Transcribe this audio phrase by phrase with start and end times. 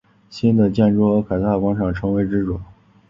[0.31, 2.59] 新的建筑和凯撒广场成为直角。